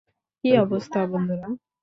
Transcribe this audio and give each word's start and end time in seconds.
কী 0.43 0.49
অবস্থা, 0.57 0.99
বন্ধুরা? 1.11 1.47